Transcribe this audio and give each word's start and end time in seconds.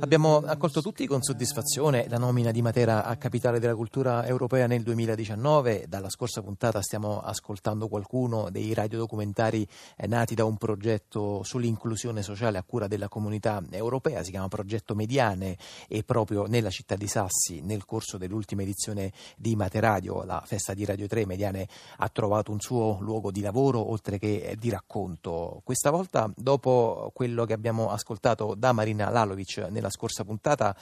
Abbiamo 0.00 0.36
accolto 0.36 0.80
tutti 0.80 1.08
con 1.08 1.22
soddisfazione 1.22 2.06
la 2.08 2.18
nomina 2.18 2.52
di 2.52 2.62
Matera 2.62 3.04
a 3.04 3.16
capitale 3.16 3.58
della 3.58 3.74
cultura 3.74 4.24
europea 4.24 4.68
nel 4.68 4.84
2019. 4.84 5.86
Dalla 5.88 6.08
scorsa 6.08 6.40
puntata 6.40 6.80
stiamo 6.82 7.18
ascoltando 7.18 7.88
qualcuno 7.88 8.48
dei 8.48 8.72
radiodocumentari 8.74 9.66
eh, 9.96 10.06
nati 10.06 10.36
da 10.36 10.44
un 10.44 10.56
progetto 10.56 11.42
sull'inclusione 11.42 12.22
sociale 12.22 12.58
a 12.58 12.62
cura 12.62 12.86
della 12.86 13.08
comunità 13.08 13.60
europea, 13.70 14.22
si 14.22 14.30
chiama 14.30 14.46
Progetto 14.46 14.94
Mediane 14.94 15.58
e 15.88 16.04
proprio 16.04 16.46
nella 16.46 16.70
città 16.70 16.94
di 16.94 17.08
Sassi, 17.08 17.60
nel 17.60 17.84
corso 17.84 18.18
dell'ultima 18.18 18.62
edizione 18.62 19.12
di 19.36 19.56
Materadio, 19.56 20.22
la 20.22 20.40
festa 20.46 20.74
di 20.74 20.84
Radio 20.84 21.08
3, 21.08 21.26
Mediane 21.26 21.66
ha 21.96 22.08
trovato 22.08 22.52
un 22.52 22.60
suo 22.60 22.98
luogo 23.00 23.32
di 23.32 23.40
lavoro 23.40 23.90
oltre 23.90 24.16
che 24.18 24.54
di 24.60 24.70
racconto. 24.70 25.60
Questa 25.64 25.90
volta, 25.90 26.30
dopo 26.36 27.10
quello 27.12 27.44
che 27.44 27.52
abbiamo 27.52 27.90
ascoltato 27.90 28.54
da 28.56 28.70
Marina 28.70 29.10
Lalovic 29.10 29.66
nella 29.70 29.86
nella 29.88 29.90
scorsa 29.90 30.24
puntata. 30.24 30.76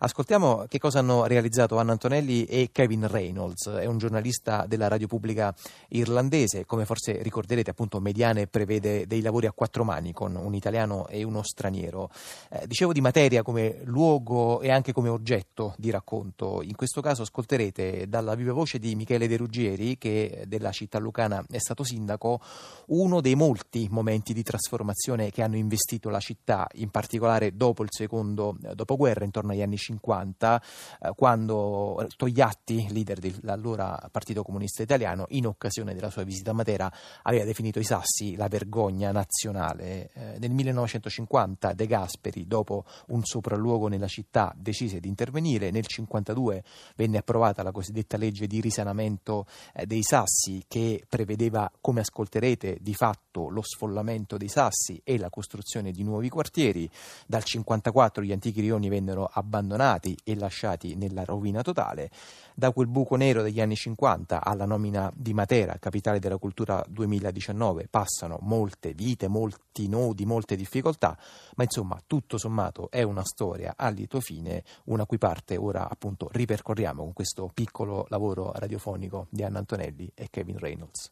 Ascoltiamo 0.00 0.66
che 0.68 0.78
cosa 0.78 0.98
hanno 0.98 1.24
realizzato 1.24 1.78
Anna 1.78 1.92
Antonelli 1.92 2.44
e 2.44 2.70
Kevin 2.70 3.08
Reynolds, 3.08 3.68
è 3.68 3.86
un 3.86 3.98
giornalista 3.98 4.66
della 4.66 4.88
radio 4.88 5.06
pubblica 5.06 5.54
irlandese, 5.88 6.64
come 6.66 6.84
forse 6.84 7.22
ricorderete 7.22 7.70
appunto 7.70 8.00
Mediane 8.00 8.46
prevede 8.46 9.06
dei 9.06 9.22
lavori 9.22 9.46
a 9.46 9.52
quattro 9.52 9.84
mani 9.84 10.12
con 10.12 10.36
un 10.36 10.54
italiano 10.54 11.06
e 11.08 11.22
uno 11.22 11.42
straniero. 11.42 12.10
Eh, 12.50 12.66
dicevo 12.66 12.92
di 12.92 13.00
materia 13.00 13.42
come 13.42 13.80
luogo 13.84 14.60
e 14.60 14.70
anche 14.70 14.92
come 14.92 15.08
oggetto 15.08 15.74
di 15.78 15.90
racconto, 15.90 16.60
in 16.62 16.76
questo 16.76 17.00
caso 17.00 17.22
ascolterete 17.22 18.08
dalla 18.08 18.34
viva 18.34 18.52
voce 18.52 18.78
di 18.78 18.94
Michele 18.94 19.26
De 19.26 19.36
Ruggieri 19.36 19.98
che 19.98 20.44
della 20.46 20.70
città 20.70 20.98
lucana 20.98 21.44
è 21.50 21.58
stato 21.58 21.82
sindaco 21.82 22.40
uno 22.86 23.20
dei 23.20 23.34
molti 23.34 23.88
momenti 23.90 24.32
di 24.32 24.42
trasformazione 24.42 25.30
che 25.30 25.42
hanno 25.42 25.56
investito 25.56 26.08
la 26.08 26.20
città, 26.20 26.68
in 26.74 26.90
particolare 26.90 27.56
dopo 27.56 27.82
il 27.82 27.88
secondo 27.90 28.47
dopoguerra, 28.74 29.24
intorno 29.24 29.52
agli 29.52 29.62
anni 29.62 29.76
50, 29.76 30.62
eh, 31.00 31.12
quando 31.16 32.06
Togliatti, 32.16 32.86
leader 32.90 33.18
dell'allora 33.18 34.08
Partito 34.10 34.42
Comunista 34.42 34.82
Italiano, 34.82 35.26
in 35.30 35.46
occasione 35.46 35.94
della 35.94 36.10
sua 36.10 36.22
visita 36.22 36.50
a 36.50 36.54
Matera, 36.54 36.92
aveva 37.22 37.44
definito 37.44 37.78
i 37.78 37.84
Sassi 37.84 38.36
la 38.36 38.48
vergogna 38.48 39.10
nazionale. 39.10 40.10
Eh, 40.12 40.38
nel 40.38 40.50
1950 40.50 41.72
De 41.72 41.86
Gasperi, 41.86 42.46
dopo 42.46 42.84
un 43.08 43.22
sopralluogo 43.24 43.88
nella 43.88 44.06
città, 44.06 44.52
decise 44.56 45.00
di 45.00 45.08
intervenire. 45.08 45.70
Nel 45.70 45.84
1952 45.88 46.62
venne 46.96 47.18
approvata 47.18 47.62
la 47.62 47.72
cosiddetta 47.72 48.16
legge 48.16 48.46
di 48.46 48.60
risanamento 48.60 49.46
eh, 49.74 49.86
dei 49.86 50.02
Sassi 50.02 50.64
che 50.68 51.04
prevedeva, 51.08 51.70
come 51.80 52.00
ascolterete, 52.00 52.78
di 52.80 52.94
fatto 52.94 53.48
lo 53.48 53.62
sfollamento 53.62 54.36
dei 54.36 54.48
Sassi 54.48 55.00
e 55.04 55.18
la 55.18 55.30
costruzione 55.30 55.90
di 55.90 56.02
nuovi 56.02 56.28
quartieri. 56.28 56.88
Dal 57.26 57.42
1954 57.44 58.22
gli 58.22 58.32
antichi 58.38 58.60
rioni 58.60 58.88
vennero 58.88 59.28
abbandonati 59.30 60.16
e 60.24 60.36
lasciati 60.36 60.94
nella 60.94 61.24
rovina 61.24 61.62
totale. 61.62 62.10
Da 62.54 62.72
quel 62.72 62.86
buco 62.86 63.16
nero 63.16 63.42
degli 63.42 63.60
anni 63.60 63.74
50 63.74 64.42
alla 64.42 64.64
nomina 64.64 65.12
di 65.14 65.34
Matera, 65.34 65.76
capitale 65.78 66.20
della 66.20 66.38
cultura 66.38 66.82
2019, 66.88 67.88
passano 67.90 68.38
molte 68.42 68.94
vite, 68.94 69.28
molti 69.28 69.88
nodi, 69.88 70.24
molte 70.24 70.56
difficoltà, 70.56 71.18
ma 71.56 71.64
insomma 71.64 72.00
tutto 72.06 72.38
sommato 72.38 72.88
è 72.90 73.02
una 73.02 73.24
storia 73.24 73.74
a 73.76 73.88
lieto 73.90 74.20
fine, 74.20 74.62
una 74.84 75.04
cui 75.04 75.18
parte 75.18 75.56
ora 75.56 75.88
appunto 75.88 76.28
ripercorriamo 76.30 77.02
con 77.02 77.12
questo 77.12 77.50
piccolo 77.52 78.06
lavoro 78.08 78.52
radiofonico 78.54 79.26
di 79.30 79.42
Anna 79.42 79.58
Antonelli 79.58 80.10
e 80.14 80.28
Kevin 80.30 80.58
Reynolds. 80.58 81.10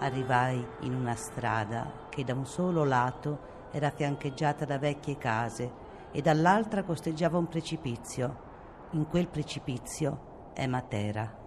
Arrivai 0.00 0.64
in 0.80 0.94
una 0.94 1.14
strada 1.14 2.06
che 2.08 2.24
da 2.24 2.34
un 2.34 2.46
solo 2.46 2.84
lato 2.84 3.68
era 3.72 3.90
fiancheggiata 3.90 4.64
da 4.64 4.78
vecchie 4.78 5.16
case 5.16 5.70
e 6.12 6.20
dall'altra 6.20 6.82
costeggiava 6.82 7.38
un 7.38 7.48
precipizio. 7.48 8.48
In 8.92 9.06
quel 9.06 9.28
precipizio 9.28 10.50
è 10.54 10.66
Matera. 10.66 11.38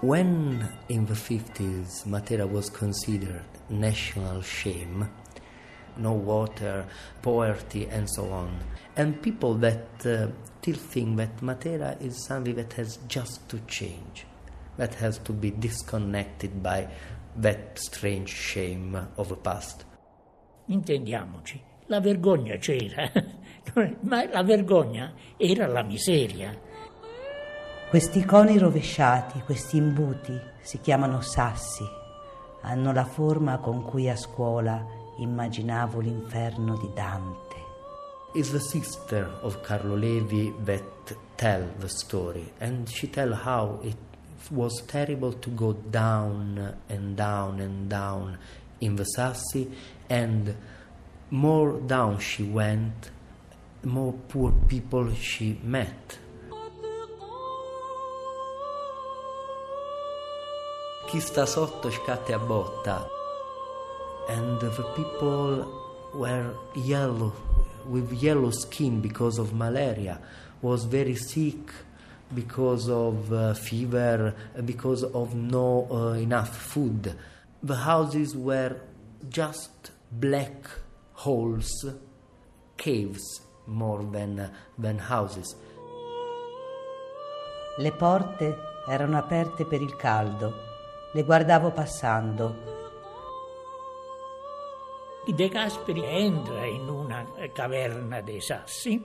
When 0.00 0.68
in 0.88 1.06
the 1.06 1.14
50s 1.14 2.04
Matera 2.06 2.44
was 2.44 2.70
considered 2.70 3.44
national 3.68 4.42
shame, 4.42 5.08
no 5.96 6.12
water, 6.12 6.86
poverty, 7.20 7.86
and 7.88 8.06
so 8.08 8.30
on, 8.30 8.50
and 8.96 9.14
people 9.20 9.54
that 9.60 10.04
uh, 10.04 10.28
still 10.60 10.76
think 10.76 11.16
that 11.16 11.40
Matera 11.40 11.96
is 12.00 12.22
something 12.24 12.54
that 12.56 12.72
has 12.74 12.98
just 13.06 13.48
to 13.48 13.58
change. 13.66 14.26
That 14.76 14.94
has 14.94 15.18
to 15.22 15.32
be 15.32 15.50
disconnected 15.50 16.62
by 16.62 16.88
that 17.36 17.78
strange 17.78 18.32
shame 18.32 19.08
of 19.16 19.28
the 19.28 19.36
past. 19.36 19.84
Intendiamoci, 20.66 21.60
la 21.86 22.00
vergogna 22.00 22.56
c'era, 22.56 23.10
ma 24.00 24.24
la 24.30 24.42
vergogna 24.42 25.12
era 25.36 25.66
la 25.66 25.82
miseria. 25.82 26.56
Questi 27.88 28.24
coni 28.24 28.58
rovesciati, 28.58 29.40
questi 29.40 29.76
imbuti, 29.76 30.40
si 30.62 30.80
chiamano 30.80 31.20
sassi. 31.20 31.84
Hanno 32.62 32.92
la 32.92 33.04
forma 33.04 33.58
con 33.58 33.84
cui 33.84 34.08
a 34.08 34.16
scuola 34.16 34.84
immaginavo 35.18 36.00
l'inferno 36.00 36.76
di 36.78 36.90
Dante. 36.94 37.42
Is 38.34 38.50
the 38.50 38.58
sister 38.58 39.38
of 39.42 39.60
Carlo 39.60 39.94
Levi 39.94 40.52
that 40.64 41.16
tell 41.36 41.68
the 41.78 41.88
story, 41.88 42.52
and 42.58 42.88
she 42.88 43.08
tell 43.08 43.32
how 43.32 43.78
it 43.82 43.96
was 44.50 44.82
terrible 44.86 45.32
to 45.32 45.50
go 45.50 45.72
down 45.72 46.76
and 46.88 47.16
down 47.16 47.60
and 47.60 47.88
down 47.88 48.38
in 48.80 48.96
the 48.96 49.06
Sassi, 49.16 49.70
and 50.08 50.54
more 51.30 51.80
down 51.80 52.18
she 52.18 52.42
went, 52.44 53.10
more 53.82 54.14
poor 54.28 54.52
people 54.68 55.12
she 55.14 55.58
met. 55.62 56.18
Chi 61.06 61.18
sta 61.20 61.44
sotto 61.46 61.90
scatte 61.90 62.34
a 62.34 62.38
botta. 62.38 63.06
And 64.28 64.58
the 64.60 64.70
people 64.96 65.82
were 66.14 66.54
yellow, 66.74 67.32
with 67.86 68.12
yellow 68.12 68.50
skin 68.50 69.00
because 69.00 69.38
of 69.38 69.52
malaria, 69.52 70.18
was 70.62 70.84
very 70.84 71.14
sick 71.14 71.70
because 72.34 72.88
of 72.88 73.32
uh, 73.32 73.54
fever, 73.54 74.34
because 74.64 75.04
of 75.04 75.34
no 75.34 75.86
uh, 75.90 76.12
enough 76.12 76.56
food. 76.56 77.14
The 77.62 77.76
houses 77.76 78.36
were 78.36 78.76
just 79.28 79.90
black 80.10 80.68
holes, 81.12 81.86
caves 82.76 83.40
more 83.66 84.02
than, 84.04 84.50
than 84.76 84.98
houses. 84.98 85.56
Le 87.78 87.92
porte 87.92 88.56
erano 88.86 89.18
aperte 89.18 89.64
per 89.64 89.80
il 89.80 89.96
caldo, 89.96 90.52
le 91.12 91.24
guardavo 91.24 91.70
passando. 91.70 92.72
De 95.26 95.48
Gasperi 95.48 96.04
entra 96.04 96.66
in 96.66 96.86
una 96.86 97.26
caverna 97.52 98.20
dei 98.20 98.42
sassi 98.42 99.02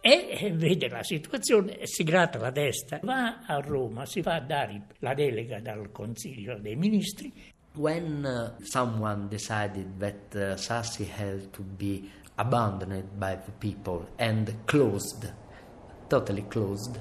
e 0.00 0.52
vede 0.54 0.88
la 0.88 1.02
situazione, 1.02 1.86
si 1.86 2.04
gratta 2.04 2.38
la 2.38 2.52
testa, 2.52 3.00
va 3.02 3.40
a 3.46 3.58
Roma, 3.60 4.06
si 4.06 4.22
fa 4.22 4.38
dare 4.38 4.86
la 4.98 5.14
delega 5.14 5.60
dal 5.60 5.90
Consiglio 5.90 6.58
dei 6.58 6.76
Ministri. 6.76 7.32
When 7.74 8.24
uh, 8.24 8.62
someone 8.64 9.28
decided 9.28 9.98
that 9.98 10.34
uh, 10.34 10.56
Sassi 10.56 11.04
had 11.04 11.52
to 11.52 11.62
be 11.62 12.10
abandoned 12.36 13.18
by 13.18 13.36
the 13.36 13.52
people 13.58 14.08
and 14.16 14.64
closed, 14.64 15.30
totally 16.08 16.46
closed, 16.48 16.98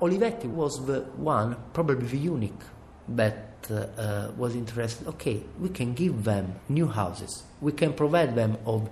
Olivetti 0.00 0.46
was 0.46 0.84
the 0.86 1.00
one, 1.16 1.56
probably 1.72 2.06
the 2.06 2.18
unique, 2.18 2.62
that 3.08 3.66
uh, 3.70 4.00
uh, 4.00 4.32
was 4.36 4.54
interested. 4.54 5.08
Okay, 5.08 5.42
we 5.58 5.68
can 5.70 5.92
give 5.92 6.24
them 6.24 6.54
new 6.68 6.86
houses. 6.86 7.42
We 7.60 7.72
can 7.72 7.92
provide 7.92 8.34
them 8.36 8.56
of 8.64 8.88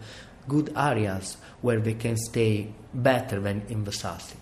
good 0.47 0.71
areas 0.75 1.37
where 1.61 1.81
they 1.81 1.97
can 1.97 2.17
stay 2.17 2.73
better 2.91 3.41
than 3.41 3.63
in 3.69 3.85
the 3.85 3.93
Sassi. 3.93 4.37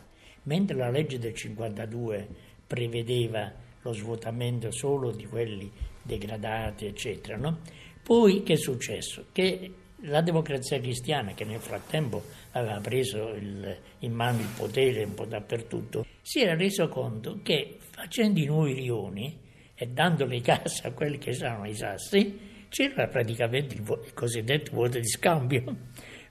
Mentre 0.44 0.76
la 0.76 0.90
legge 0.90 1.18
del 1.18 1.34
52 1.34 2.28
prevedeva 2.66 3.52
lo 3.82 3.92
svuotamento 3.92 4.70
solo 4.70 5.10
di 5.10 5.26
quelli 5.26 5.70
degradati, 6.02 6.86
eccetera, 6.86 7.36
no? 7.36 7.58
poi 8.02 8.42
che 8.42 8.54
è 8.54 8.56
successo? 8.56 9.26
Che 9.32 9.72
la 10.06 10.20
democrazia 10.20 10.78
cristiana, 10.78 11.32
che 11.32 11.44
nel 11.44 11.60
frattempo 11.60 12.22
aveva 12.52 12.78
preso 12.80 13.28
il, 13.30 13.76
in 14.00 14.12
mano 14.12 14.40
il 14.40 14.48
potere 14.54 15.04
un 15.04 15.14
po' 15.14 15.24
dappertutto, 15.24 16.04
si 16.20 16.40
era 16.40 16.54
reso 16.54 16.88
conto 16.88 17.40
che 17.42 17.78
facendo 17.78 18.40
i 18.40 18.44
nuovi 18.44 18.74
rioni 18.74 19.38
e 19.74 19.86
dando 19.86 20.26
le 20.26 20.40
case 20.42 20.86
a 20.86 20.92
quelli 20.92 21.18
che 21.18 21.30
erano 21.30 21.66
i 21.66 21.74
sassi, 21.74 22.52
c'era 22.74 23.06
praticamente 23.06 23.76
il, 23.76 24.12
cosiddetto 24.14 24.72
voto 24.74 24.98
di 24.98 25.06
scambio, 25.06 25.62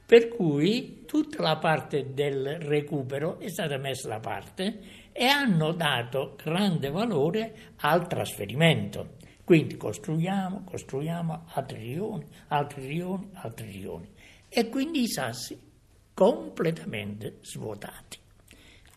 per 0.05 0.27
cui 0.27 1.05
tutta 1.05 1.41
la 1.41 1.55
parte 1.55 2.11
del 2.13 2.59
recupero 2.59 3.39
è 3.39 3.47
stata 3.47 3.77
messa 3.77 4.09
da 4.09 4.19
parte 4.19 4.79
e 5.13 5.23
hanno 5.23 5.71
dato 5.71 6.35
grande 6.35 6.89
valore 6.89 7.71
al 7.77 8.09
trasferimento. 8.09 9.15
Quindi 9.45 9.77
costruiamo, 9.77 10.65
costruiamo 10.65 11.45
altri 11.53 11.93
rioni, 11.93 12.25
altri 12.49 12.87
rioni, 12.87 13.29
altri 13.35 13.71
rioni. 13.71 14.11
E 14.49 14.67
quindi 14.67 15.03
i 15.03 15.07
sassi 15.07 15.57
completamente 16.13 17.37
svuotati. 17.39 18.17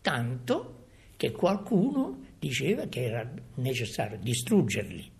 Tanto 0.02 0.86
che 1.16 1.30
qualcuno 1.30 2.24
diceva 2.40 2.86
che 2.86 3.04
era 3.04 3.30
necessario 3.54 4.18
distruggerli. 4.20 5.14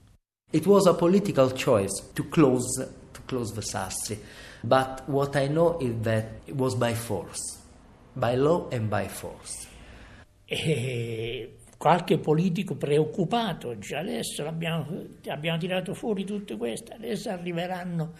It 0.57 0.67
was 0.67 0.87
a 0.87 0.95
political 0.95 1.51
choice 1.51 2.03
to 2.15 2.31
close, 2.31 2.79
to 3.13 3.21
close 3.27 3.53
Sassi, 3.61 4.17
but 4.65 5.03
what 5.07 5.37
I 5.37 5.49
know 5.49 5.77
is 5.79 6.01
that 6.01 6.41
it 6.47 6.57
was 6.57 6.75
by 6.75 6.95
force, 6.95 7.59
by 8.15 8.37
law 8.37 8.67
and 8.71 8.89
by 8.89 9.07
force. 9.07 9.67
E 10.47 11.59
qualche 11.77 12.17
politico 12.17 12.75
preoccupato, 12.75 13.77
già 13.77 13.99
adesso 13.99 14.47
abbiamo, 14.47 14.87
abbiamo 15.27 15.59
tirato 15.59 15.93
fuori 15.93 16.25
tutte 16.25 16.57
queste, 16.57 16.95
adesso 16.95 17.29
arriveranno 17.29 18.15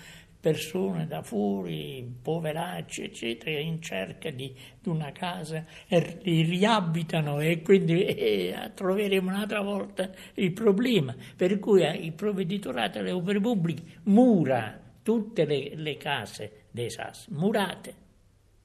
persone 0.47 1.09
da 1.09 1.23
fuori, 1.23 2.09
poveracci, 2.23 3.03
eccetera, 3.03 3.59
in 3.59 3.83
cerca 3.83 4.31
di, 4.31 4.55
di 4.81 4.89
una 4.89 5.11
casa, 5.11 5.65
e 5.89 6.21
li 6.23 6.43
riabitano 6.43 7.41
e 7.41 7.63
quindi 7.63 8.05
eh, 8.07 8.71
troveremo 8.73 9.29
un'altra 9.29 9.61
volta 9.61 10.09
il 10.35 10.53
problema. 10.53 11.17
Per 11.35 11.59
cui 11.59 11.83
eh, 11.83 11.97
il 11.97 12.13
provveditorato 12.13 12.99
delle 12.99 13.11
opere 13.11 13.41
pubbliche 13.41 13.83
mura 14.05 14.81
tutte 15.03 15.45
le, 15.45 15.73
le 15.75 15.97
case 15.97 16.67
dei 16.71 16.91
SAS, 16.91 17.27
murate. 17.31 17.95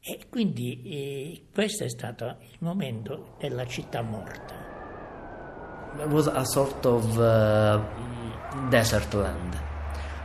E 0.03 0.19
quindi 0.29 0.83
eh, 0.83 1.45
questo 1.51 1.83
è 1.83 1.89
stato 1.89 2.37
il 2.41 2.57
momento 2.59 3.37
della 3.39 3.65
città 3.65 4.03
morta. 4.03 4.69
It 5.97 6.11
was 6.11 6.27
a 6.27 6.45
sort 6.45 6.85
of 6.85 7.17
uh, 7.17 8.69
desert 8.69 9.11
land. 9.13 9.69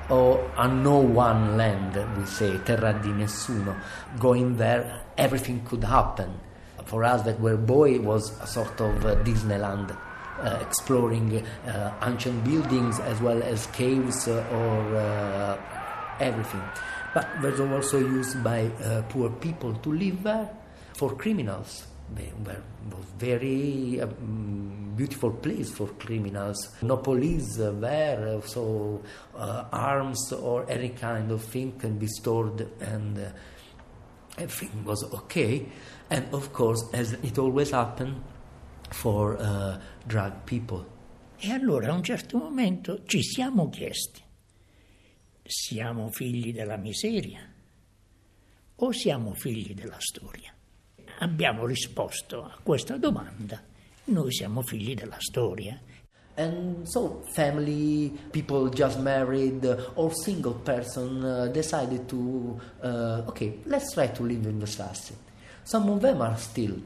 Or 0.09 0.51
a 0.57 0.69
no 0.69 0.99
one 0.99 1.57
land, 1.57 1.97
we 2.17 2.27
say, 2.27 2.59
terra 2.59 2.93
di 2.93 3.09
nessuno. 3.09 3.77
Going 4.19 4.57
there, 4.57 5.03
everything 5.17 5.65
could 5.65 5.85
happen. 5.85 6.41
For 6.85 7.03
us, 7.05 7.23
that 7.23 7.41
were 7.41 7.57
boy 7.57 7.99
was 8.01 8.39
a 8.41 8.47
sort 8.47 8.81
of 8.81 9.05
uh, 9.05 9.17
Disneyland. 9.25 9.97
Uh, 10.39 10.59
exploring 10.61 11.43
uh, 11.67 11.95
ancient 12.03 12.45
buildings 12.45 13.01
as 13.01 13.19
well 13.23 13.43
as 13.43 13.67
caves 13.69 14.29
uh, 14.29 14.45
or 14.53 14.97
uh, 14.97 15.57
everything. 16.21 16.61
But 17.15 17.41
was 17.41 17.59
also 17.59 17.99
used 17.99 18.45
by 18.45 18.69
poor 19.09 19.31
people 19.31 19.73
to 19.73 19.91
live 19.91 20.23
there 20.25 20.51
for 20.93 21.17
criminals 21.17 21.87
was 22.15 23.05
very 23.19 24.01
uh, 24.01 24.07
beautiful 24.07 25.31
place 25.33 25.71
for 25.71 25.89
criminals. 25.89 26.69
No 26.83 26.99
police 26.99 27.57
there, 27.57 28.41
so 28.43 29.03
uh, 29.35 29.65
arms 29.73 30.33
or 30.33 30.71
any 30.71 30.91
kind 30.91 31.31
of 31.31 31.43
thing 31.43 31.73
can 31.73 31.99
be 31.99 32.07
stored, 32.07 32.69
and 32.81 33.19
uh, 33.19 33.29
everything 34.39 34.85
was 34.85 35.05
okay. 35.13 35.67
And 36.11 36.33
of 36.33 36.53
course, 36.53 36.85
as 36.93 37.13
it 37.13 37.39
always 37.39 37.71
happened 37.71 38.23
for 38.91 39.37
uh, 39.39 39.79
drug 40.07 40.45
people. 40.45 40.87
E 41.39 41.51
allora 41.51 41.91
a 41.91 41.95
un 41.95 42.03
certo 42.03 42.39
momento 42.39 43.03
ci 43.05 43.23
siamo 43.23 43.69
chiesti, 43.69 44.23
siamo 45.45 46.11
figli 46.11 46.53
della 46.53 46.77
miseria 46.77 47.53
o 48.77 48.93
siamo 48.93 49.35
figli 49.35 49.75
della 49.75 49.99
storia? 49.99 50.56
Abbiamo 51.19 51.67
risposto 51.67 52.45
a 52.45 52.59
questa 52.63 52.97
domanda. 52.97 53.61
Noi 54.05 54.33
siamo 54.33 54.63
figli 54.63 54.95
della 54.95 55.17
storia. 55.19 55.81
And 56.39 56.87
so, 56.87 57.23
family, 57.33 58.11
people 58.31 58.69
just 58.69 58.99
married, 58.99 59.65
or 59.95 60.13
single 60.13 60.53
person 60.53 61.25
uh, 61.25 61.47
decided 61.51 62.07
to, 62.09 62.61
uh, 62.83 63.23
okay, 63.27 63.61
let's 63.65 63.95
try 63.95 64.09
to 64.09 64.23
live 64.23 64.47
in 64.47 64.59
the 64.59 64.67
Sassi. 64.67 65.15
Some 65.63 65.89
of 65.91 66.01
them 66.01 66.21
are 66.21 66.37
still 66.37 66.77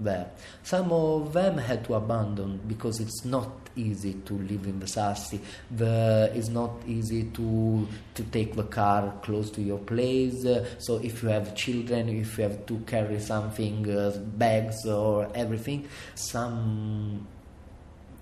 there. 0.00 0.30
Some 0.62 0.92
of 0.92 1.32
them 1.32 1.58
had 1.58 1.84
to 1.86 1.94
abandon 1.94 2.60
because 2.66 3.00
it's 3.00 3.24
not 3.24 3.50
easy 3.76 4.14
to 4.14 4.34
live 4.34 4.66
in 4.66 4.80
the. 4.80 5.40
The, 5.70 6.32
it's 6.34 6.48
not 6.48 6.72
easy 6.86 7.24
to 7.24 7.86
to 8.14 8.22
take 8.24 8.54
the 8.54 8.64
car 8.64 9.14
close 9.22 9.50
to 9.52 9.62
your 9.62 9.78
place. 9.78 10.44
Uh, 10.44 10.66
so 10.78 10.96
if 10.96 11.22
you 11.22 11.28
have 11.28 11.54
children, 11.54 12.08
if 12.08 12.38
you 12.38 12.44
have 12.44 12.66
to 12.66 12.78
carry 12.80 13.20
something, 13.20 13.88
uh, 13.88 14.16
bags 14.36 14.86
or 14.86 15.30
everything, 15.34 15.88
some 16.14 17.26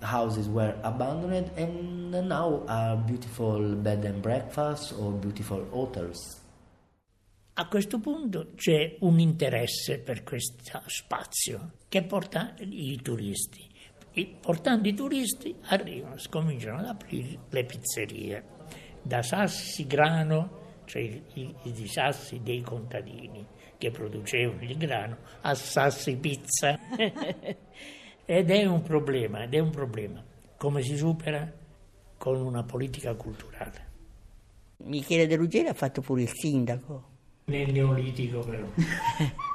houses 0.01 0.47
were 0.47 0.75
abandoned 0.83 1.49
and 1.57 2.11
now 2.29 2.63
are 2.67 2.95
beautiful 2.95 3.75
bed 3.75 4.05
and 4.05 4.21
breakfast 4.21 4.93
or 4.99 5.11
beautiful 5.11 5.65
hotels. 5.71 6.41
A 7.59 7.67
questo 7.67 7.97
punto 7.97 8.51
c'è 8.53 8.97
un 8.99 9.17
interesse 9.17 9.97
per 9.97 10.21
questo 10.21 10.79
spazio 10.85 11.71
che 11.87 12.03
porta 12.03 12.53
i 12.59 13.01
turisti. 13.01 13.67
E 14.11 14.35
portando 14.39 14.87
i 14.87 14.93
turisti 14.93 15.55
arrivano, 15.63 16.19
scominciano 16.19 16.77
ad 16.77 16.85
aprire 16.85 17.39
le 17.49 17.65
pizzerie. 17.65 18.43
Da 19.01 19.23
sassi 19.23 19.87
grano, 19.87 20.81
cioè 20.85 21.01
i, 21.01 21.55
i 21.63 21.87
sassi 21.87 22.41
dei 22.43 22.61
contadini 22.61 23.43
che 23.79 23.89
producevano 23.89 24.61
il 24.61 24.77
grano, 24.77 25.17
a 25.41 25.55
sassi 25.55 26.15
pizza. 26.15 26.77
ed 28.23 28.51
è 28.51 28.65
un 28.65 28.83
problema, 28.83 29.41
ed 29.41 29.55
è 29.55 29.59
un 29.59 29.71
problema. 29.71 30.23
Come 30.57 30.83
si 30.83 30.95
supera? 30.95 31.51
Con 32.17 32.39
una 32.39 32.61
politica 32.61 33.15
culturale. 33.15 33.85
Michele 34.83 35.25
De 35.25 35.35
Ruggeri 35.35 35.69
ha 35.69 35.73
fatto 35.73 36.01
pure 36.01 36.21
il 36.21 36.31
sindaco 36.31 37.15
nel 37.49 37.71
Neolitico 37.71 38.39
però. 38.41 38.65